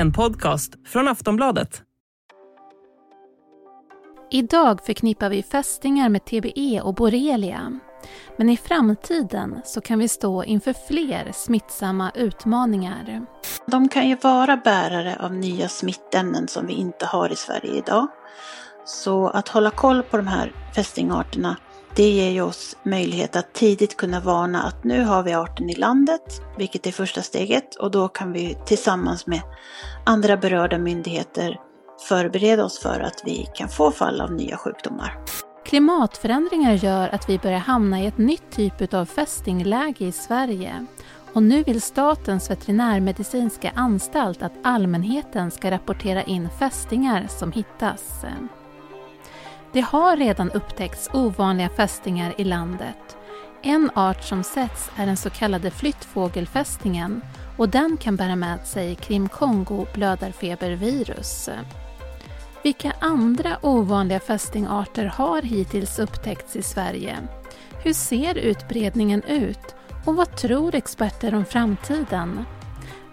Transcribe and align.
en 0.00 0.12
podcast 0.12 0.72
från 0.86 1.08
Aftonbladet. 1.08 1.82
Idag 4.30 4.84
förknippar 4.86 5.30
vi 5.30 5.42
fästingar 5.42 6.08
med 6.08 6.24
TBE 6.24 6.80
och 6.82 6.94
borrelia. 6.94 7.80
Men 8.36 8.48
i 8.48 8.56
framtiden 8.56 9.60
så 9.64 9.80
kan 9.80 9.98
vi 9.98 10.08
stå 10.08 10.44
inför 10.44 10.72
fler 10.88 11.32
smittsamma 11.32 12.10
utmaningar. 12.14 13.26
De 13.66 13.88
kan 13.88 14.08
ju 14.08 14.16
vara 14.16 14.56
bärare 14.56 15.16
av 15.20 15.34
nya 15.34 15.68
smittämnen 15.68 16.48
som 16.48 16.66
vi 16.66 16.72
inte 16.72 17.06
har 17.06 17.32
i 17.32 17.36
Sverige 17.36 17.74
idag. 17.74 18.08
Så 18.84 19.28
att 19.28 19.48
hålla 19.48 19.70
koll 19.70 20.02
på 20.02 20.16
de 20.16 20.26
här 20.26 20.52
fästingarterna 20.74 21.56
det 21.94 22.10
ger 22.10 22.30
ju 22.30 22.42
oss 22.42 22.76
möjlighet 22.82 23.36
att 23.36 23.52
tidigt 23.52 23.96
kunna 23.96 24.20
varna 24.20 24.62
att 24.62 24.84
nu 24.84 25.04
har 25.04 25.22
vi 25.22 25.32
arten 25.32 25.70
i 25.70 25.74
landet, 25.74 26.42
vilket 26.58 26.86
är 26.86 26.92
första 26.92 27.22
steget, 27.22 27.74
och 27.74 27.90
då 27.90 28.08
kan 28.08 28.32
vi 28.32 28.58
tillsammans 28.66 29.26
med 29.26 29.40
andra 30.06 30.36
berörda 30.36 30.78
myndigheter 30.78 31.60
förbereda 32.08 32.64
oss 32.64 32.78
för 32.78 33.00
att 33.00 33.22
vi 33.24 33.48
kan 33.54 33.68
få 33.68 33.90
fall 33.90 34.20
av 34.20 34.32
nya 34.32 34.56
sjukdomar. 34.56 35.18
Klimatförändringar 35.64 36.72
gör 36.72 37.08
att 37.08 37.28
vi 37.28 37.38
börjar 37.38 37.58
hamna 37.58 38.00
i 38.00 38.06
ett 38.06 38.18
nytt 38.18 38.50
typ 38.50 38.94
av 38.94 39.04
fästingläge 39.04 40.04
i 40.04 40.12
Sverige. 40.12 40.86
Och 41.32 41.42
nu 41.42 41.62
vill 41.62 41.82
Statens 41.82 42.50
veterinärmedicinska 42.50 43.72
anstalt 43.74 44.42
att 44.42 44.52
allmänheten 44.62 45.50
ska 45.50 45.70
rapportera 45.70 46.22
in 46.22 46.48
fästingar 46.58 47.26
som 47.28 47.52
hittas. 47.52 48.24
Det 49.72 49.80
har 49.80 50.16
redan 50.16 50.50
upptäckts 50.50 51.10
ovanliga 51.12 51.68
fästingar 51.68 52.34
i 52.38 52.44
landet. 52.44 53.16
En 53.62 53.90
art 53.94 54.24
som 54.24 54.42
setts 54.42 54.90
är 54.96 55.06
den 55.06 55.16
så 55.16 55.30
kallade 55.30 55.70
flyttfågelfästingen 55.70 57.20
och 57.56 57.68
den 57.68 57.96
kan 57.96 58.16
bära 58.16 58.36
med 58.36 58.66
sig 58.66 58.94
krim-Kongo 58.94 59.86
blödarfebervirus. 59.94 61.48
Vilka 62.62 62.92
andra 63.00 63.56
ovanliga 63.62 64.20
fästingarter 64.20 65.04
har 65.04 65.42
hittills 65.42 65.98
upptäckts 65.98 66.56
i 66.56 66.62
Sverige? 66.62 67.16
Hur 67.84 67.92
ser 67.92 68.34
utbredningen 68.34 69.22
ut? 69.22 69.74
Och 70.04 70.16
vad 70.16 70.36
tror 70.36 70.74
experter 70.74 71.34
om 71.34 71.44
framtiden? 71.44 72.44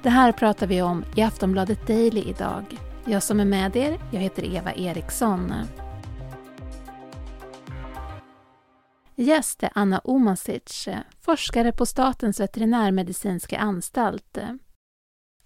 Det 0.03 0.09
här 0.09 0.31
pratar 0.31 0.67
vi 0.67 0.81
om 0.81 1.05
i 1.15 1.21
Aftonbladet 1.21 1.87
Daily 1.87 2.21
idag. 2.21 2.63
Jag 3.05 3.23
som 3.23 3.39
är 3.39 3.45
med 3.45 3.75
er, 3.75 3.99
jag 4.11 4.19
heter 4.19 4.55
Eva 4.55 4.73
Eriksson. 4.73 5.53
Gäst 9.19 9.63
är 9.63 9.69
Anna 9.75 9.99
Omasic, 9.99 10.87
forskare 11.21 11.71
på 11.71 11.85
Statens 11.85 12.39
veterinärmedicinska 12.39 13.57
anstalt. 13.57 14.37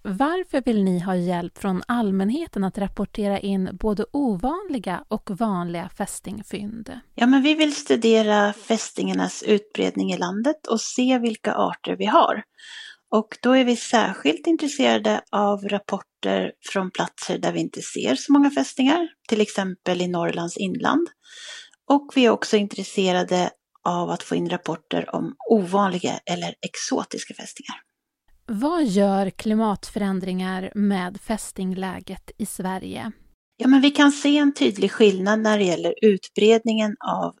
Varför 0.02 0.62
vill 0.64 0.84
ni 0.84 0.98
ha 0.98 1.16
hjälp 1.16 1.58
från 1.58 1.82
allmänheten 1.88 2.64
att 2.64 2.78
rapportera 2.78 3.38
in 3.38 3.68
både 3.72 4.04
ovanliga 4.12 5.04
och 5.08 5.30
vanliga 5.30 5.88
fästingfynd? 5.88 7.00
Ja, 7.14 7.26
men 7.26 7.42
vi 7.42 7.54
vill 7.54 7.74
studera 7.74 8.52
fästingarnas 8.52 9.42
utbredning 9.42 10.12
i 10.12 10.18
landet 10.18 10.66
och 10.66 10.80
se 10.80 11.18
vilka 11.18 11.54
arter 11.54 11.96
vi 11.96 12.06
har. 12.06 12.42
Och 13.10 13.38
då 13.42 13.56
är 13.56 13.64
vi 13.64 13.76
särskilt 13.76 14.46
intresserade 14.46 15.20
av 15.30 15.68
rapporter 15.68 16.52
från 16.72 16.90
platser 16.90 17.38
där 17.38 17.52
vi 17.52 17.60
inte 17.60 17.82
ser 17.82 18.14
så 18.14 18.32
många 18.32 18.50
fästingar, 18.50 19.08
till 19.28 19.40
exempel 19.40 20.00
i 20.00 20.08
Norrlands 20.08 20.56
inland. 20.56 21.08
Och 21.88 22.12
vi 22.14 22.26
är 22.26 22.30
också 22.30 22.56
intresserade 22.56 23.50
av 23.84 24.10
att 24.10 24.22
få 24.22 24.34
in 24.34 24.50
rapporter 24.50 25.14
om 25.14 25.34
ovanliga 25.50 26.20
eller 26.26 26.54
exotiska 26.60 27.34
fästingar. 27.34 27.76
Vad 28.46 28.84
gör 28.84 29.30
klimatförändringar 29.30 30.72
med 30.74 31.20
fästingläget 31.20 32.30
i 32.38 32.46
Sverige? 32.46 33.12
Ja, 33.56 33.68
men 33.68 33.80
vi 33.80 33.90
kan 33.90 34.12
se 34.12 34.38
en 34.38 34.54
tydlig 34.54 34.92
skillnad 34.92 35.40
när 35.40 35.58
det 35.58 35.64
gäller 35.64 35.94
utbredningen 36.02 36.96
av 37.06 37.34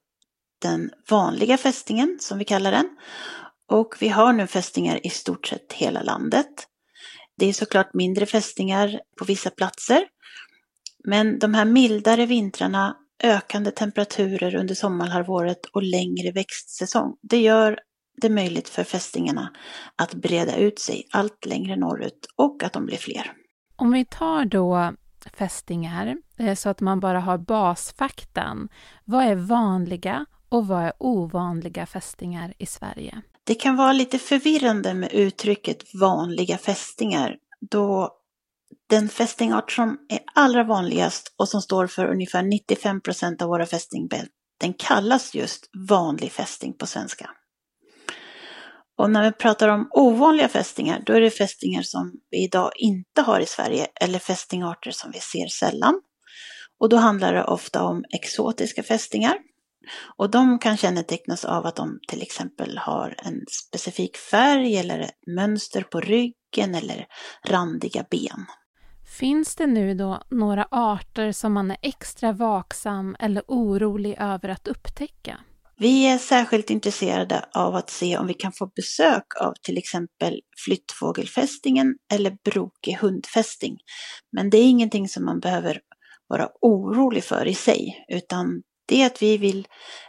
den 0.62 0.90
vanliga 1.10 1.56
fästingen, 1.56 2.18
som 2.20 2.38
vi 2.38 2.44
kallar 2.44 2.72
den. 2.72 2.88
Och 3.70 3.94
vi 4.00 4.08
har 4.08 4.32
nu 4.32 4.46
fästingar 4.46 5.06
i 5.06 5.10
stort 5.10 5.46
sett 5.46 5.72
hela 5.72 6.02
landet. 6.02 6.66
Det 7.38 7.46
är 7.46 7.52
såklart 7.52 7.94
mindre 7.94 8.26
fästingar 8.26 9.00
på 9.18 9.24
vissa 9.24 9.50
platser. 9.50 10.04
Men 11.04 11.38
de 11.38 11.54
här 11.54 11.64
mildare 11.64 12.26
vintrarna 12.26 12.96
ökande 13.22 13.70
temperaturer 13.70 14.54
under 14.54 14.74
sommarhalvåret 14.74 15.66
och 15.66 15.82
längre 15.82 16.32
växtsäsong. 16.32 17.16
Det 17.22 17.40
gör 17.40 17.78
det 18.22 18.28
möjligt 18.28 18.68
för 18.68 18.84
fästingarna 18.84 19.52
att 19.96 20.14
breda 20.14 20.56
ut 20.56 20.78
sig 20.78 21.06
allt 21.10 21.46
längre 21.46 21.76
norrut 21.76 22.26
och 22.36 22.62
att 22.62 22.72
de 22.72 22.86
blir 22.86 22.96
fler. 22.96 23.32
Om 23.76 23.92
vi 23.92 24.04
tar 24.04 24.44
då 24.44 24.92
fästingar 25.36 26.16
eh, 26.38 26.54
så 26.54 26.68
att 26.68 26.80
man 26.80 27.00
bara 27.00 27.20
har 27.20 27.38
basfaktan. 27.38 28.68
Vad 29.04 29.24
är 29.24 29.34
vanliga 29.34 30.26
och 30.48 30.66
vad 30.66 30.82
är 30.82 30.92
ovanliga 30.98 31.86
fästingar 31.86 32.54
i 32.58 32.66
Sverige? 32.66 33.22
Det 33.44 33.54
kan 33.54 33.76
vara 33.76 33.92
lite 33.92 34.18
förvirrande 34.18 34.94
med 34.94 35.12
uttrycket 35.12 35.94
vanliga 35.94 36.58
fästingar 36.58 37.36
då 37.60 38.10
den 38.88 39.08
fästingart 39.08 39.72
som 39.72 39.98
är 40.08 40.20
allra 40.34 40.64
vanligast 40.64 41.34
och 41.38 41.48
som 41.48 41.62
står 41.62 41.86
för 41.86 42.06
ungefär 42.06 42.42
95 42.42 43.00
procent 43.00 43.42
av 43.42 43.48
våra 43.48 43.66
fästingbälten 43.66 44.74
kallas 44.78 45.34
just 45.34 45.70
vanlig 45.88 46.32
fästing 46.32 46.76
på 46.78 46.86
svenska. 46.86 47.30
Och 48.98 49.10
när 49.10 49.22
vi 49.22 49.32
pratar 49.32 49.68
om 49.68 49.88
ovanliga 49.90 50.48
fästingar, 50.48 51.02
då 51.06 51.12
är 51.12 51.20
det 51.20 51.30
fästingar 51.30 51.82
som 51.82 52.12
vi 52.30 52.44
idag 52.44 52.70
inte 52.76 53.22
har 53.22 53.40
i 53.40 53.46
Sverige 53.46 53.86
eller 54.00 54.18
fästingarter 54.18 54.90
som 54.90 55.10
vi 55.10 55.20
ser 55.20 55.46
sällan. 55.46 56.00
Och 56.80 56.88
då 56.88 56.96
handlar 56.96 57.34
det 57.34 57.44
ofta 57.44 57.82
om 57.82 58.04
exotiska 58.10 58.82
fästingar. 58.82 59.38
Och 60.16 60.30
de 60.30 60.58
kan 60.58 60.76
kännetecknas 60.76 61.44
av 61.44 61.66
att 61.66 61.76
de 61.76 61.98
till 62.08 62.22
exempel 62.22 62.78
har 62.78 63.14
en 63.18 63.40
specifik 63.50 64.16
färg 64.16 64.76
eller 64.76 65.10
mönster 65.26 65.82
på 65.82 66.00
ryggen 66.00 66.74
eller 66.74 67.06
randiga 67.46 68.04
ben. 68.10 68.46
Finns 69.18 69.56
det 69.56 69.66
nu 69.66 69.94
då 69.94 70.22
några 70.30 70.68
arter 70.70 71.32
som 71.32 71.52
man 71.52 71.70
är 71.70 71.76
extra 71.82 72.32
vaksam 72.32 73.16
eller 73.18 73.42
orolig 73.48 74.16
över 74.18 74.48
att 74.48 74.68
upptäcka? 74.68 75.40
Vi 75.76 76.06
är 76.06 76.18
särskilt 76.18 76.70
intresserade 76.70 77.44
av 77.54 77.74
att 77.74 77.90
se 77.90 78.18
om 78.18 78.26
vi 78.26 78.34
kan 78.34 78.52
få 78.52 78.66
besök 78.66 79.24
av 79.40 79.54
till 79.62 79.78
exempel 79.78 80.40
flyttfågelfästingen 80.64 81.96
eller 82.12 82.36
brokig 82.44 82.98
hundfästing. 83.00 83.76
Men 84.32 84.50
det 84.50 84.58
är 84.58 84.64
ingenting 84.64 85.08
som 85.08 85.24
man 85.24 85.40
behöver 85.40 85.80
vara 86.28 86.48
orolig 86.60 87.24
för 87.24 87.46
i 87.46 87.54
sig, 87.54 88.04
utan 88.08 88.62
det 88.86 89.02
är 89.02 89.06
att 89.06 89.22
vi 89.22 89.38
vill 89.38 89.68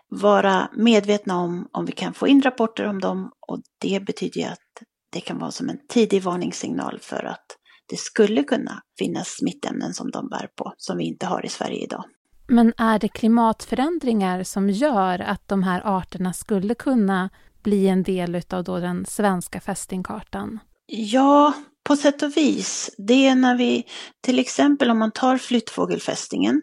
vara 0.09 0.69
medvetna 0.77 1.39
om 1.39 1.69
om 1.71 1.85
vi 1.85 1.91
kan 1.91 2.13
få 2.13 2.27
in 2.27 2.41
rapporter 2.41 2.85
om 2.85 2.99
dem 2.99 3.31
och 3.47 3.61
det 3.81 4.05
betyder 4.05 4.51
att 4.51 4.83
det 5.11 5.21
kan 5.21 5.39
vara 5.39 5.51
som 5.51 5.69
en 5.69 5.79
tidig 5.87 6.21
varningssignal 6.21 6.99
för 7.01 7.23
att 7.23 7.45
det 7.93 7.99
skulle 7.99 8.43
kunna 8.43 8.81
finnas 8.99 9.27
smittämnen 9.27 9.93
som 9.93 10.11
de 10.11 10.29
bär 10.29 10.49
på, 10.55 10.73
som 10.77 10.97
vi 10.97 11.03
inte 11.03 11.25
har 11.25 11.45
i 11.45 11.49
Sverige 11.49 11.83
idag. 11.83 12.03
Men 12.47 12.73
är 12.77 12.99
det 12.99 13.07
klimatförändringar 13.07 14.43
som 14.43 14.69
gör 14.69 15.19
att 15.19 15.47
de 15.47 15.63
här 15.63 15.81
arterna 15.85 16.33
skulle 16.33 16.75
kunna 16.75 17.29
bli 17.63 17.87
en 17.87 18.03
del 18.03 18.41
av 18.49 18.63
då 18.63 18.79
den 18.79 19.05
svenska 19.05 19.59
fästingkartan? 19.59 20.59
Ja, 20.85 21.53
på 21.83 21.95
sätt 21.95 22.23
och 22.23 22.37
vis. 22.37 22.95
Det 22.97 23.27
är 23.27 23.35
när 23.35 23.57
vi, 23.57 23.83
till 24.21 24.39
exempel 24.39 24.91
om 24.91 24.99
man 24.99 25.11
tar 25.11 25.37
flyttfågelfästingen, 25.37 26.61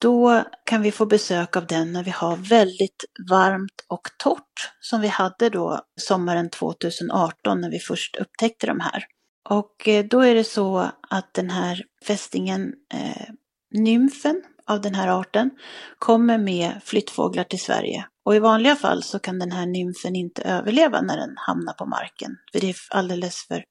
då 0.00 0.42
kan 0.64 0.82
vi 0.82 0.92
få 0.92 1.06
besök 1.06 1.56
av 1.56 1.66
den 1.66 1.92
när 1.92 2.04
vi 2.04 2.10
har 2.10 2.36
väldigt 2.36 3.04
varmt 3.30 3.84
och 3.88 4.08
torrt, 4.18 4.72
som 4.80 5.00
vi 5.00 5.08
hade 5.08 5.50
då 5.50 5.80
sommaren 6.00 6.50
2018 6.50 7.60
när 7.60 7.70
vi 7.70 7.78
först 7.78 8.16
upptäckte 8.16 8.66
de 8.66 8.80
här. 8.80 9.04
Och 9.48 9.88
eh, 9.88 10.04
då 10.04 10.20
är 10.20 10.34
det 10.34 10.44
så 10.44 10.90
att 11.10 11.34
den 11.34 11.50
här 11.50 11.84
fästingen, 12.06 12.72
eh, 12.94 13.28
nymfen 13.74 14.42
av 14.66 14.80
den 14.80 14.94
här 14.94 15.20
arten, 15.20 15.50
kommer 15.98 16.38
med 16.38 16.80
flyttfåglar 16.84 17.44
till 17.44 17.60
Sverige. 17.60 18.06
Och 18.24 18.36
i 18.36 18.38
vanliga 18.38 18.76
fall 18.76 19.02
så 19.02 19.18
kan 19.18 19.38
den 19.38 19.52
här 19.52 19.66
nymfen 19.66 20.16
inte 20.16 20.42
överleva 20.42 21.00
när 21.00 21.16
den 21.16 21.34
hamnar 21.36 21.72
på 21.72 21.86
marken, 21.86 22.36
för 22.52 22.60
det 22.60 22.68
är 22.68 22.76
alldeles 22.90 23.46
för 23.48 23.64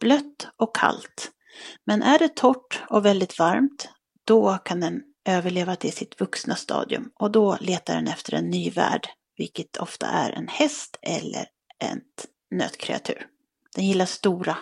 blött 0.00 0.48
och 0.56 0.76
kallt. 0.76 1.30
Men 1.86 2.02
är 2.02 2.18
det 2.18 2.36
torrt 2.36 2.82
och 2.88 3.04
väldigt 3.04 3.38
varmt, 3.38 3.88
då 4.24 4.58
kan 4.64 4.80
den 4.80 5.02
överleva 5.28 5.76
till 5.76 5.92
sitt 5.92 6.20
vuxna 6.20 6.56
stadium 6.56 7.10
och 7.14 7.30
då 7.30 7.56
letar 7.60 7.94
den 7.94 8.08
efter 8.08 8.34
en 8.34 8.50
ny 8.50 8.70
värld, 8.70 9.08
vilket 9.36 9.76
ofta 9.76 10.06
är 10.06 10.32
en 10.32 10.48
häst 10.48 10.98
eller 11.02 11.46
ett 11.80 12.26
nötkreatur. 12.50 13.26
Den 13.74 13.86
gillar 13.86 14.06
stora 14.06 14.56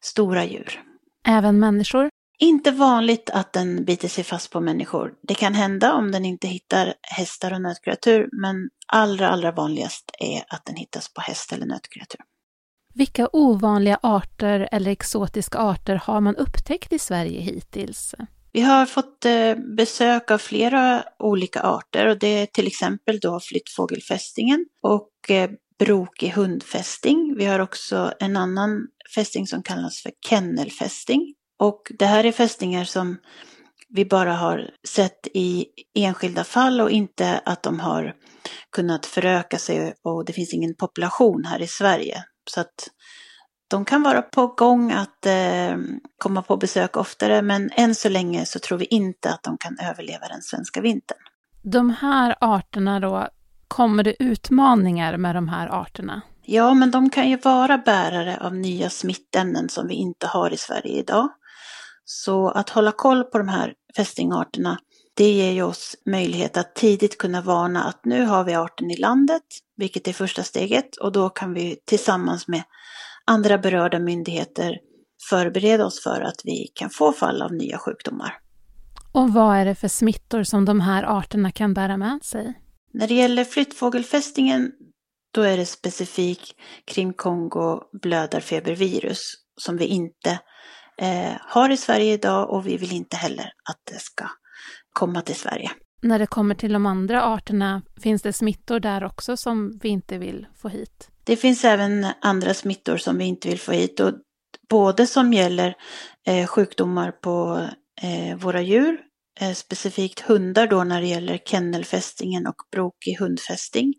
stora 0.00 0.44
djur. 0.44 0.82
Även 1.26 1.58
människor? 1.58 2.10
Inte 2.38 2.70
vanligt 2.70 3.30
att 3.30 3.52
den 3.52 3.84
biter 3.84 4.08
sig 4.08 4.24
fast 4.24 4.50
på 4.50 4.60
människor. 4.60 5.12
Det 5.22 5.34
kan 5.34 5.54
hända 5.54 5.92
om 5.94 6.12
den 6.12 6.24
inte 6.24 6.46
hittar 6.48 6.94
hästar 7.02 7.52
och 7.52 7.62
nötkreatur, 7.62 8.28
men 8.32 8.68
allra, 8.86 9.28
allra 9.28 9.52
vanligast 9.52 10.10
är 10.18 10.44
att 10.48 10.64
den 10.64 10.76
hittas 10.76 11.14
på 11.14 11.20
häst 11.20 11.52
eller 11.52 11.66
nötkreatur. 11.66 12.20
Vilka 12.94 13.28
ovanliga 13.32 13.98
arter 14.02 14.68
eller 14.72 14.90
exotiska 14.90 15.58
arter 15.58 15.94
har 16.04 16.20
man 16.20 16.36
upptäckt 16.36 16.92
i 16.92 16.98
Sverige 16.98 17.40
hittills? 17.40 18.14
Vi 18.52 18.60
har 18.60 18.86
fått 18.86 19.24
eh, 19.24 19.54
besök 19.76 20.30
av 20.30 20.38
flera 20.38 21.04
olika 21.18 21.60
arter 21.60 22.06
och 22.06 22.18
det 22.18 22.26
är 22.26 22.46
till 22.46 22.66
exempel 22.66 23.20
då 23.20 23.40
flyttfågelfästingen 23.40 24.66
och 24.82 25.30
eh, 25.30 25.50
brokig 25.78 26.28
hundfästing. 26.30 27.34
Vi 27.38 27.44
har 27.44 27.58
också 27.58 28.12
en 28.20 28.36
annan 28.36 28.86
fästing 29.14 29.46
som 29.46 29.62
kallas 29.62 30.02
för 30.02 30.12
kennelfästing. 30.28 31.34
Och 31.58 31.92
det 31.98 32.06
här 32.06 32.24
är 32.24 32.32
fästingar 32.32 32.84
som 32.84 33.16
vi 33.88 34.04
bara 34.04 34.32
har 34.32 34.70
sett 34.88 35.26
i 35.34 35.66
enskilda 35.94 36.44
fall 36.44 36.80
och 36.80 36.90
inte 36.90 37.40
att 37.44 37.62
de 37.62 37.80
har 37.80 38.14
kunnat 38.72 39.06
föröka 39.06 39.58
sig 39.58 39.94
och 40.04 40.24
det 40.24 40.32
finns 40.32 40.54
ingen 40.54 40.74
population 40.74 41.44
här 41.44 41.62
i 41.62 41.66
Sverige. 41.66 42.24
Så 42.50 42.60
att 42.60 42.88
de 43.70 43.84
kan 43.84 44.02
vara 44.02 44.22
på 44.22 44.46
gång 44.46 44.92
att 44.92 45.26
eh, 45.26 45.76
komma 46.18 46.42
på 46.42 46.56
besök 46.56 46.96
oftare 46.96 47.42
men 47.42 47.70
än 47.70 47.94
så 47.94 48.08
länge 48.08 48.46
så 48.46 48.58
tror 48.58 48.78
vi 48.78 48.84
inte 48.84 49.30
att 49.30 49.42
de 49.42 49.58
kan 49.58 49.78
överleva 49.90 50.28
den 50.28 50.42
svenska 50.42 50.80
vintern. 50.80 51.18
De 51.62 51.90
här 51.90 52.36
arterna 52.40 53.00
då, 53.00 53.28
kommer 53.68 54.02
det 54.02 54.22
utmaningar 54.22 55.16
med 55.16 55.34
de 55.34 55.48
här 55.48 55.68
arterna? 55.68 56.20
Ja, 56.42 56.74
men 56.74 56.90
de 56.90 57.10
kan 57.10 57.30
ju 57.30 57.36
vara 57.36 57.78
bärare 57.78 58.38
av 58.40 58.54
nya 58.54 58.90
smittämnen 58.90 59.68
som 59.68 59.88
vi 59.88 59.94
inte 59.94 60.26
har 60.26 60.52
i 60.52 60.56
Sverige 60.56 60.98
idag. 60.98 61.28
Så 62.04 62.48
att 62.48 62.70
hålla 62.70 62.92
koll 62.92 63.24
på 63.24 63.38
de 63.38 63.48
här 63.48 63.74
fästingarterna, 63.96 64.78
det 65.14 65.30
ger 65.30 65.52
ju 65.52 65.62
oss 65.62 65.96
möjlighet 66.06 66.56
att 66.56 66.74
tidigt 66.74 67.18
kunna 67.18 67.40
varna 67.40 67.84
att 67.84 68.04
nu 68.04 68.24
har 68.24 68.44
vi 68.44 68.54
arten 68.54 68.90
i 68.90 68.96
landet, 68.96 69.42
vilket 69.76 70.08
är 70.08 70.12
första 70.12 70.42
steget, 70.42 70.96
och 70.96 71.12
då 71.12 71.28
kan 71.28 71.54
vi 71.54 71.76
tillsammans 71.84 72.48
med 72.48 72.62
andra 73.24 73.58
berörda 73.58 73.98
myndigheter 73.98 74.78
förbereda 75.30 75.86
oss 75.86 76.02
för 76.02 76.20
att 76.20 76.40
vi 76.44 76.66
kan 76.74 76.90
få 76.90 77.12
fall 77.12 77.42
av 77.42 77.52
nya 77.52 77.78
sjukdomar. 77.78 78.38
Och 79.12 79.32
vad 79.32 79.56
är 79.56 79.64
det 79.64 79.74
för 79.74 79.88
smittor 79.88 80.42
som 80.42 80.64
de 80.64 80.80
här 80.80 81.02
arterna 81.02 81.50
kan 81.50 81.74
bära 81.74 81.96
med 81.96 82.24
sig? 82.24 82.54
När 82.92 83.08
det 83.08 83.14
gäller 83.14 83.44
flyttfågelfästingen, 83.44 84.72
då 85.34 85.42
är 85.42 85.56
det 85.56 85.66
specifikt 85.66 86.52
kring 86.84 87.12
Kongo 87.12 87.80
blödarfebervirus 88.02 89.34
som 89.60 89.76
vi 89.76 89.84
inte 89.84 90.38
eh, 90.98 91.32
har 91.40 91.70
i 91.70 91.76
Sverige 91.76 92.12
idag 92.12 92.50
och 92.50 92.66
vi 92.66 92.76
vill 92.76 92.92
inte 92.92 93.16
heller 93.16 93.44
att 93.44 93.80
det 93.84 94.00
ska 94.00 94.24
komma 94.92 95.22
till 95.22 95.34
Sverige. 95.34 95.70
När 96.02 96.18
det 96.18 96.26
kommer 96.26 96.54
till 96.54 96.72
de 96.72 96.86
andra 96.86 97.22
arterna, 97.22 97.82
finns 98.02 98.22
det 98.22 98.32
smittor 98.32 98.80
där 98.80 99.04
också 99.04 99.36
som 99.36 99.78
vi 99.82 99.88
inte 99.88 100.18
vill 100.18 100.46
få 100.56 100.68
hit? 100.68 101.10
Det 101.24 101.36
finns 101.36 101.64
även 101.64 102.06
andra 102.20 102.54
smittor 102.54 102.96
som 102.96 103.18
vi 103.18 103.24
inte 103.24 103.48
vill 103.48 103.58
få 103.58 103.72
hit 103.72 104.00
och 104.00 104.12
både 104.70 105.06
som 105.06 105.32
gäller 105.32 105.74
eh, 106.26 106.46
sjukdomar 106.46 107.10
på 107.12 107.66
eh, 108.02 108.36
våra 108.38 108.62
djur, 108.62 109.00
specifikt 109.54 110.20
hundar 110.20 110.66
då 110.66 110.84
när 110.84 111.00
det 111.00 111.06
gäller 111.06 111.38
kennelfästingen 111.38 112.46
och 112.46 112.56
brokig 112.72 113.16
hundfästing. 113.18 113.94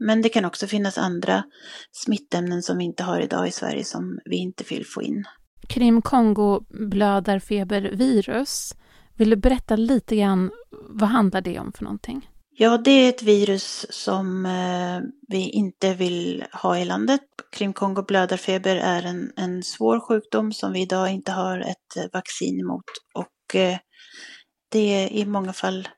Men 0.00 0.22
det 0.22 0.28
kan 0.28 0.44
också 0.44 0.66
finnas 0.66 0.98
andra 0.98 1.44
smittämnen 1.92 2.62
som 2.62 2.78
vi 2.78 2.84
inte 2.84 3.02
har 3.02 3.20
idag 3.20 3.48
i 3.48 3.50
Sverige 3.50 3.84
som 3.84 4.18
vi 4.24 4.36
inte 4.36 4.64
vill 4.68 4.86
få 4.86 5.02
in. 5.02 5.24
Krim-Kongo 5.68 6.60
blödarfebervirus, 6.90 8.74
vill 9.16 9.30
du 9.30 9.36
berätta 9.36 9.76
lite 9.76 10.16
grann, 10.16 10.50
vad 10.88 11.08
handlar 11.08 11.40
det 11.40 11.58
om 11.58 11.72
för 11.72 11.84
någonting? 11.84 12.28
Ja, 12.60 12.78
det 12.78 12.90
är 12.90 13.08
ett 13.08 13.22
virus 13.22 13.86
som 13.90 14.46
eh, 14.46 15.00
vi 15.28 15.50
inte 15.50 15.94
vill 15.94 16.44
ha 16.62 16.78
i 16.78 16.84
landet. 16.84 17.20
Krim-Kongo 17.52 18.02
blödarfeber 18.02 18.76
är 18.76 19.02
en, 19.02 19.32
en 19.36 19.62
svår 19.62 20.00
sjukdom 20.00 20.52
som 20.52 20.72
vi 20.72 20.80
idag 20.80 21.10
inte 21.10 21.32
har 21.32 21.60
ett 21.60 21.96
eh, 21.96 22.04
vaccin 22.12 22.60
emot. 22.60 22.84
Och 23.14 23.54
eh, 23.54 23.78
det 24.68 25.04
är 25.04 25.12
i 25.12 25.26
många 25.26 25.52
fall 25.52 25.88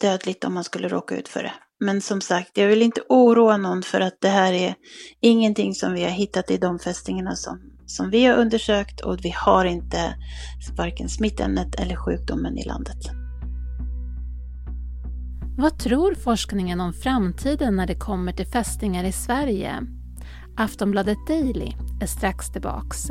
dödligt 0.00 0.44
om 0.44 0.54
man 0.54 0.64
skulle 0.64 0.88
råka 0.88 1.16
ut 1.16 1.28
för 1.28 1.42
det. 1.42 1.52
Men 1.80 2.00
som 2.00 2.20
sagt, 2.20 2.50
jag 2.58 2.68
vill 2.68 2.82
inte 2.82 3.00
oroa 3.08 3.56
någon 3.56 3.82
för 3.82 4.00
att 4.00 4.20
det 4.20 4.28
här 4.28 4.52
är 4.52 4.74
ingenting 5.20 5.74
som 5.74 5.92
vi 5.92 6.02
har 6.02 6.10
hittat 6.10 6.50
i 6.50 6.56
de 6.56 6.78
fästingarna 6.78 7.36
som, 7.36 7.60
som 7.86 8.10
vi 8.10 8.26
har 8.26 8.36
undersökt 8.36 9.00
och 9.00 9.18
vi 9.22 9.30
har 9.36 9.64
inte 9.64 10.14
varken 10.76 11.08
smittämnet 11.08 11.74
eller 11.74 11.96
sjukdomen 11.96 12.58
i 12.58 12.64
landet. 12.64 12.98
Vad 15.58 15.78
tror 15.78 16.14
forskningen 16.14 16.80
om 16.80 16.92
framtiden 16.92 17.76
när 17.76 17.86
det 17.86 17.94
kommer 17.94 18.32
till 18.32 18.46
fästingar 18.46 19.04
i 19.04 19.12
Sverige? 19.12 19.82
Aftonbladet 20.56 21.18
Daily 21.28 21.72
är 22.00 22.06
strax 22.06 22.52
tillbaks. 22.52 23.10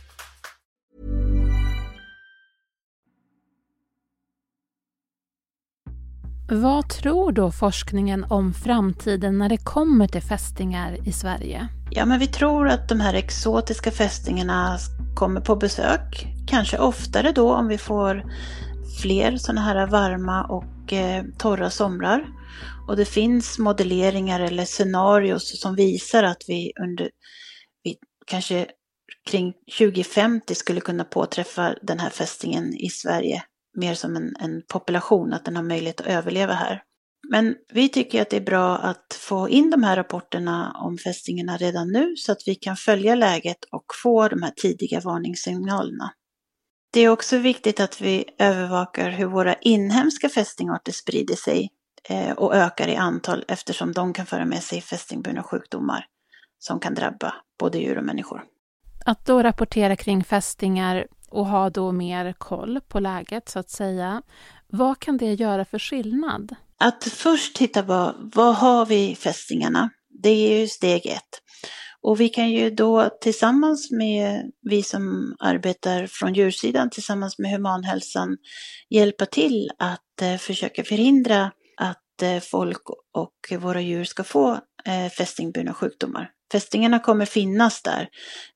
Vad 6.53 6.89
tror 6.89 7.31
då 7.31 7.51
forskningen 7.51 8.25
om 8.29 8.53
framtiden 8.53 9.37
när 9.37 9.49
det 9.49 9.57
kommer 9.57 10.07
till 10.07 10.21
fästingar 10.21 11.07
i 11.07 11.11
Sverige? 11.11 11.67
Ja, 11.91 12.05
men 12.05 12.19
vi 12.19 12.27
tror 12.27 12.67
att 12.67 12.89
de 12.89 12.99
här 12.99 13.13
exotiska 13.13 13.91
fästingarna 13.91 14.77
kommer 15.15 15.41
på 15.41 15.55
besök. 15.55 16.27
Kanske 16.47 16.77
oftare 16.77 17.31
då 17.31 17.53
om 17.53 17.67
vi 17.67 17.77
får 17.77 18.23
fler 19.01 19.37
sådana 19.37 19.61
här 19.61 19.87
varma 19.87 20.43
och 20.43 20.93
eh, 20.93 21.23
torra 21.37 21.69
somrar. 21.69 22.25
Och 22.87 22.97
det 22.97 23.05
finns 23.05 23.59
modelleringar 23.59 24.39
eller 24.39 24.65
scenarios 24.65 25.61
som 25.61 25.75
visar 25.75 26.23
att 26.23 26.43
vi 26.47 26.71
under 26.81 27.09
vi 27.83 27.95
kanske 28.27 28.67
kring 29.29 29.53
2050 29.77 30.55
skulle 30.55 30.81
kunna 30.81 31.03
påträffa 31.03 31.75
den 31.81 31.99
här 31.99 32.09
fästingen 32.09 32.75
i 32.75 32.89
Sverige 32.89 33.43
mer 33.77 33.93
som 33.93 34.15
en, 34.15 34.35
en 34.39 34.61
population, 34.67 35.33
att 35.33 35.45
den 35.45 35.55
har 35.55 35.63
möjlighet 35.63 36.01
att 36.01 36.07
överleva 36.07 36.53
här. 36.53 36.83
Men 37.29 37.55
vi 37.73 37.89
tycker 37.89 38.21
att 38.21 38.29
det 38.29 38.37
är 38.37 38.41
bra 38.41 38.77
att 38.77 39.17
få 39.19 39.49
in 39.49 39.69
de 39.69 39.83
här 39.83 39.95
rapporterna 39.95 40.71
om 40.83 40.97
fästingarna 40.97 41.57
redan 41.57 41.91
nu 41.91 42.15
så 42.15 42.31
att 42.31 42.41
vi 42.45 42.55
kan 42.55 42.75
följa 42.75 43.15
läget 43.15 43.57
och 43.71 43.85
få 44.03 44.27
de 44.27 44.43
här 44.43 44.51
tidiga 44.51 44.99
varningssignalerna. 44.99 46.13
Det 46.93 46.99
är 46.99 47.09
också 47.09 47.37
viktigt 47.37 47.79
att 47.79 48.01
vi 48.01 48.25
övervakar 48.39 49.09
hur 49.09 49.25
våra 49.25 49.53
inhemska 49.53 50.29
fästingarter 50.29 50.91
sprider 50.91 51.35
sig 51.35 51.69
eh, 52.09 52.31
och 52.31 52.55
ökar 52.55 52.87
i 52.87 52.95
antal 52.95 53.45
eftersom 53.47 53.91
de 53.91 54.13
kan 54.13 54.25
föra 54.25 54.45
med 54.45 54.63
sig 54.63 54.81
fästingburna 54.81 55.43
sjukdomar 55.43 56.05
som 56.59 56.79
kan 56.79 56.93
drabba 56.93 57.33
både 57.59 57.77
djur 57.77 57.97
och 57.97 58.03
människor. 58.03 58.43
Att 59.05 59.25
då 59.25 59.43
rapportera 59.43 59.95
kring 59.95 60.23
fästingar 60.23 61.07
och 61.31 61.45
ha 61.45 61.69
då 61.69 61.91
mer 61.91 62.33
koll 62.33 62.79
på 62.87 62.99
läget 62.99 63.49
så 63.49 63.59
att 63.59 63.69
säga. 63.69 64.21
Vad 64.67 64.99
kan 64.99 65.17
det 65.17 65.33
göra 65.33 65.65
för 65.65 65.79
skillnad? 65.79 66.55
Att 66.77 67.03
först 67.03 67.55
titta 67.55 67.83
på 67.83 68.15
vad 68.17 68.55
har 68.55 68.85
vi 68.85 69.15
fästingarna? 69.15 69.89
Det 70.23 70.29
är 70.29 70.59
ju 70.59 70.67
steg 70.67 71.05
ett. 71.05 71.41
Och 72.01 72.19
vi 72.19 72.29
kan 72.29 72.51
ju 72.51 72.69
då 72.69 73.09
tillsammans 73.21 73.91
med 73.91 74.51
vi 74.61 74.83
som 74.83 75.35
arbetar 75.39 76.07
från 76.07 76.33
djursidan 76.33 76.89
tillsammans 76.89 77.39
med 77.39 77.51
humanhälsan 77.51 78.37
hjälpa 78.89 79.25
till 79.25 79.71
att 79.77 80.21
eh, 80.21 80.37
försöka 80.37 80.83
förhindra 80.83 81.51
att 81.77 82.21
eh, 82.21 82.39
folk 82.39 82.81
och 83.13 83.59
våra 83.59 83.81
djur 83.81 84.03
ska 84.03 84.23
få 84.23 84.51
eh, 84.85 85.11
fästingburna 85.17 85.73
sjukdomar. 85.73 86.29
Fästingarna 86.51 86.99
kommer 86.99 87.25
finnas 87.25 87.81
där, 87.81 88.09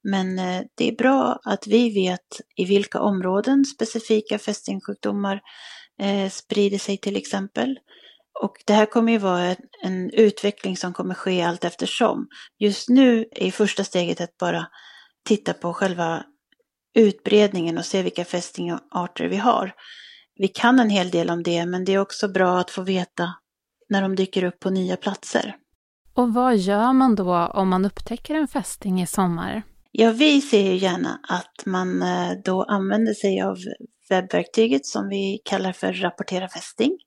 men 0.03 0.39
eh, 0.39 0.61
det 0.75 0.87
är 0.87 0.95
bra 0.95 1.39
att 1.43 1.67
vi 1.67 1.93
vet 1.93 2.41
i 2.55 2.65
vilka 2.65 2.99
områden 2.99 3.65
specifika 3.65 4.39
fästingsjukdomar 4.39 5.41
eh, 6.01 6.29
sprider 6.29 6.77
sig 6.77 6.97
till 6.97 7.17
exempel. 7.17 7.79
Och 8.43 8.55
det 8.65 8.73
här 8.73 8.85
kommer 8.85 9.11
ju 9.11 9.17
vara 9.17 9.55
en 9.83 10.11
utveckling 10.11 10.77
som 10.77 10.93
kommer 10.93 11.13
ske 11.13 11.41
allt 11.41 11.63
eftersom. 11.63 12.27
Just 12.59 12.89
nu 12.89 13.25
är 13.31 13.51
första 13.51 13.83
steget 13.83 14.21
att 14.21 14.37
bara 14.37 14.67
titta 15.27 15.53
på 15.53 15.73
själva 15.73 16.23
utbredningen 16.95 17.77
och 17.77 17.85
se 17.85 18.01
vilka 18.01 18.25
fästingarter 18.25 19.27
vi 19.27 19.37
har. 19.37 19.73
vi 20.35 20.47
kan 20.47 20.79
en 20.79 20.89
hel 20.89 21.09
del 21.09 21.29
om 21.29 21.43
det, 21.43 21.65
men 21.65 21.85
det 21.85 21.93
är 21.93 21.99
också 21.99 22.27
bra 22.27 22.59
att 22.59 22.71
få 22.71 22.81
veta 22.81 23.33
när 23.89 24.01
de 24.01 24.15
dyker 24.15 24.43
upp 24.43 24.59
på 24.59 24.69
nya 24.69 24.97
platser. 24.97 25.55
Och 26.15 26.33
vad 26.33 26.57
gör 26.57 26.93
man 26.93 27.15
då 27.15 27.35
om 27.35 27.69
man 27.69 27.85
upptäcker 27.85 28.35
en 28.35 28.47
fästing 28.47 29.01
i 29.01 29.07
sommar? 29.07 29.63
Ja, 29.91 30.11
vi 30.11 30.41
ser 30.41 30.61
ju 30.61 30.75
gärna 30.75 31.19
att 31.29 31.65
man 31.65 32.01
eh, 32.01 32.31
då 32.45 32.63
använder 32.63 33.13
sig 33.13 33.41
av 33.41 33.57
webbverktyget 34.09 34.85
som 34.85 35.09
vi 35.09 35.41
kallar 35.45 35.71
för 35.71 35.93
rapportera 35.93 36.49
fästing. 36.49 36.97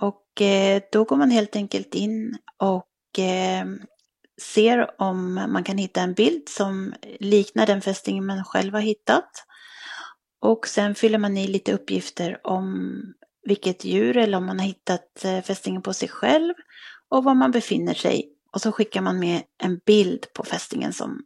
Och 0.00 0.42
eh, 0.42 0.82
då 0.92 1.04
går 1.04 1.16
man 1.16 1.30
helt 1.30 1.56
enkelt 1.56 1.94
in 1.94 2.38
och 2.56 3.18
eh, 3.18 3.66
ser 4.42 5.02
om 5.02 5.34
man 5.34 5.64
kan 5.64 5.78
hitta 5.78 6.00
en 6.00 6.14
bild 6.14 6.48
som 6.48 6.94
liknar 7.20 7.66
den 7.66 7.80
fästing 7.80 8.26
man 8.26 8.44
själv 8.44 8.74
har 8.74 8.80
hittat. 8.80 9.30
Och 10.40 10.66
sen 10.66 10.94
fyller 10.94 11.18
man 11.18 11.36
i 11.36 11.46
lite 11.46 11.72
uppgifter 11.72 12.40
om 12.44 12.92
vilket 13.44 13.84
djur 13.84 14.16
eller 14.16 14.38
om 14.38 14.46
man 14.46 14.58
har 14.58 14.66
hittat 14.66 15.26
fästingen 15.44 15.82
på 15.82 15.92
sig 15.92 16.08
själv 16.08 16.54
och 17.12 17.24
var 17.24 17.34
man 17.34 17.50
befinner 17.50 17.94
sig. 17.94 18.28
Och 18.52 18.60
så 18.60 18.72
skickar 18.72 19.00
man 19.00 19.18
med 19.18 19.42
en 19.62 19.80
bild 19.86 20.26
på 20.34 20.44
fästingen 20.44 20.92
som, 20.92 21.20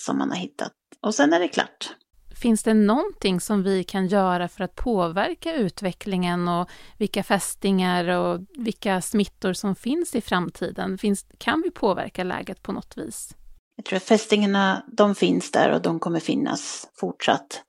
som 0.00 0.18
man 0.18 0.30
har 0.30 0.36
hittat. 0.36 0.72
Och 1.00 1.14
sen 1.14 1.32
är 1.32 1.40
det 1.40 1.48
klart. 1.48 1.94
Finns 2.42 2.62
det 2.62 2.74
någonting 2.74 3.40
som 3.40 3.62
vi 3.62 3.84
kan 3.84 4.06
göra 4.06 4.48
för 4.48 4.64
att 4.64 4.74
påverka 4.74 5.54
utvecklingen 5.54 6.48
och 6.48 6.70
vilka 6.98 7.22
fästingar 7.22 8.08
och 8.08 8.40
vilka 8.58 9.00
smittor 9.00 9.52
som 9.52 9.74
finns 9.74 10.14
i 10.14 10.20
framtiden? 10.20 10.98
Finns, 10.98 11.26
kan 11.38 11.62
vi 11.64 11.70
påverka 11.70 12.24
läget 12.24 12.62
på 12.62 12.72
något 12.72 12.96
vis? 12.96 13.34
Jag 13.76 13.84
tror 13.84 13.96
att 13.96 14.02
fästingarna, 14.02 14.84
de 14.96 15.14
finns 15.14 15.50
där 15.50 15.72
och 15.72 15.82
de 15.82 16.00
kommer 16.00 16.20
finnas 16.20 16.88
fortsatt. 16.94 17.62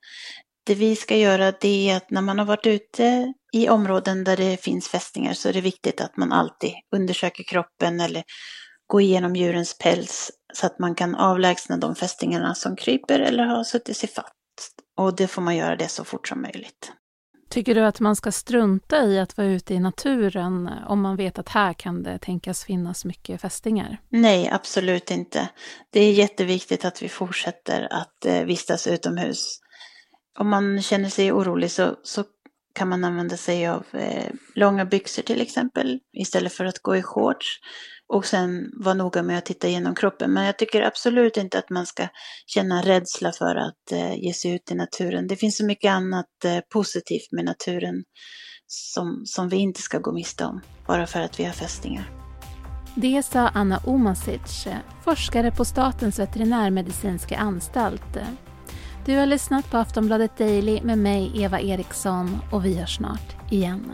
Det 0.63 0.75
vi 0.75 0.95
ska 0.95 1.17
göra 1.17 1.51
det 1.61 1.89
är 1.89 1.97
att 1.97 2.11
när 2.11 2.21
man 2.21 2.39
har 2.39 2.45
varit 2.45 2.67
ute 2.67 3.33
i 3.53 3.69
områden 3.69 4.23
där 4.23 4.37
det 4.37 4.63
finns 4.63 4.87
fästingar 4.87 5.33
så 5.33 5.49
är 5.49 5.53
det 5.53 5.61
viktigt 5.61 6.01
att 6.01 6.17
man 6.17 6.31
alltid 6.31 6.73
undersöker 6.95 7.43
kroppen 7.43 7.99
eller 7.99 8.23
går 8.87 9.01
igenom 9.01 9.35
djurens 9.35 9.77
päls 9.77 10.31
så 10.53 10.65
att 10.65 10.79
man 10.79 10.95
kan 10.95 11.15
avlägsna 11.15 11.77
de 11.77 11.95
fästingarna 11.95 12.55
som 12.55 12.75
kryper 12.75 13.19
eller 13.19 13.43
har 13.45 13.63
suttit 13.63 13.97
sig 13.97 14.09
fast. 14.09 14.33
Och 14.97 15.15
det 15.15 15.27
får 15.27 15.41
man 15.41 15.55
göra 15.55 15.75
det 15.75 15.87
så 15.87 16.03
fort 16.03 16.27
som 16.27 16.41
möjligt. 16.41 16.91
Tycker 17.49 17.75
du 17.75 17.81
att 17.81 17.99
man 17.99 18.15
ska 18.15 18.31
strunta 18.31 19.03
i 19.03 19.19
att 19.19 19.37
vara 19.37 19.47
ute 19.47 19.73
i 19.73 19.79
naturen 19.79 20.69
om 20.87 21.01
man 21.01 21.15
vet 21.15 21.39
att 21.39 21.49
här 21.49 21.73
kan 21.73 22.03
det 22.03 22.19
tänkas 22.19 22.63
finnas 22.63 23.05
mycket 23.05 23.41
fästingar? 23.41 23.97
Nej, 24.09 24.49
absolut 24.49 25.11
inte. 25.11 25.49
Det 25.89 25.99
är 25.99 26.11
jätteviktigt 26.11 26.85
att 26.85 27.01
vi 27.01 27.09
fortsätter 27.09 27.87
att 27.91 28.25
eh, 28.25 28.43
vistas 28.43 28.87
utomhus 28.87 29.59
om 30.39 30.49
man 30.49 30.81
känner 30.81 31.09
sig 31.09 31.31
orolig 31.31 31.71
så, 31.71 31.95
så 32.03 32.23
kan 32.73 32.89
man 32.89 33.03
använda 33.03 33.37
sig 33.37 33.67
av 33.67 33.85
eh, 33.93 34.31
långa 34.55 34.85
byxor 34.85 35.23
till 35.23 35.41
exempel 35.41 35.99
istället 36.13 36.53
för 36.53 36.65
att 36.65 36.79
gå 36.79 36.95
i 36.95 37.03
shorts. 37.03 37.47
Och 38.07 38.25
sen 38.25 38.71
vara 38.73 38.93
noga 38.93 39.23
med 39.23 39.37
att 39.37 39.45
titta 39.45 39.67
igenom 39.67 39.95
kroppen. 39.95 40.33
Men 40.33 40.45
jag 40.45 40.57
tycker 40.57 40.81
absolut 40.81 41.37
inte 41.37 41.57
att 41.57 41.69
man 41.69 41.85
ska 41.85 42.07
känna 42.45 42.81
rädsla 42.81 43.31
för 43.31 43.55
att 43.55 43.91
eh, 43.91 44.15
ge 44.15 44.33
sig 44.33 44.51
ut 44.51 44.71
i 44.71 44.75
naturen. 44.75 45.27
Det 45.27 45.35
finns 45.35 45.57
så 45.57 45.65
mycket 45.65 45.91
annat 45.91 46.45
eh, 46.45 46.59
positivt 46.73 47.31
med 47.31 47.45
naturen 47.45 48.03
som, 48.67 49.21
som 49.25 49.49
vi 49.49 49.57
inte 49.57 49.81
ska 49.81 49.99
gå 49.99 50.11
miste 50.11 50.45
om 50.45 50.61
bara 50.87 51.07
för 51.07 51.19
att 51.19 51.39
vi 51.39 51.43
har 51.43 51.53
fästingar. 51.53 52.11
Det 52.95 53.23
sa 53.23 53.47
Anna 53.47 53.77
Omasic, 53.85 54.67
eh, 54.67 54.77
forskare 55.03 55.51
på 55.51 55.65
Statens 55.65 56.19
veterinärmedicinska 56.19 57.37
anstalt 57.37 58.15
eh, 58.15 58.27
du 59.05 59.17
har 59.17 59.25
lyssnat 59.25 59.69
på 59.71 59.77
Aftonbladet 59.77 60.37
Daily 60.37 60.81
med 60.81 60.97
mig, 60.97 61.31
Eva 61.35 61.61
Eriksson, 61.61 62.39
och 62.51 62.65
vi 62.65 62.79
hörs 62.79 62.95
snart 62.95 63.35
igen. 63.49 63.93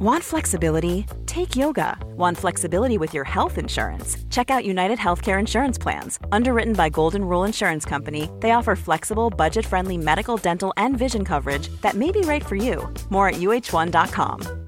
Want 0.00 0.22
flexibility? 0.22 1.06
Take 1.26 1.56
yoga. 1.56 1.96
Want 2.16 2.38
flexibility 2.38 2.98
with 2.98 3.14
your 3.14 3.24
health 3.24 3.58
insurance? 3.58 4.16
Check 4.30 4.48
out 4.48 4.64
United 4.64 4.98
Healthcare 4.98 5.40
Insurance 5.40 5.76
Plans. 5.76 6.20
Underwritten 6.30 6.74
by 6.74 6.88
Golden 6.88 7.24
Rule 7.24 7.42
Insurance 7.42 7.84
Company, 7.84 8.30
they 8.38 8.52
offer 8.52 8.76
flexible, 8.76 9.28
budget 9.28 9.66
friendly 9.66 9.98
medical, 9.98 10.36
dental, 10.36 10.72
and 10.76 10.96
vision 10.96 11.24
coverage 11.24 11.68
that 11.82 11.94
may 11.96 12.12
be 12.12 12.20
right 12.20 12.46
for 12.46 12.54
you. 12.54 12.88
More 13.10 13.28
at 13.28 13.40
uh1.com. 13.40 14.67